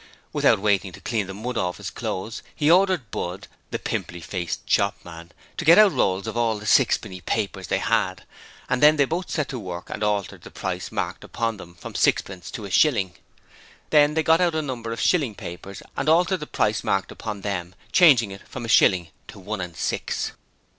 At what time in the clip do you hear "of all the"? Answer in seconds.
6.25-6.65